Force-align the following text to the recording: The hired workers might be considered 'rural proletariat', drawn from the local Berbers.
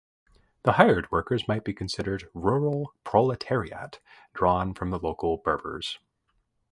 The 0.63 0.71
hired 0.71 1.11
workers 1.11 1.47
might 1.47 1.63
be 1.63 1.75
considered 1.75 2.27
'rural 2.33 2.95
proletariat', 3.03 3.99
drawn 4.33 4.73
from 4.73 4.89
the 4.89 4.97
local 4.97 5.37
Berbers. 5.37 5.99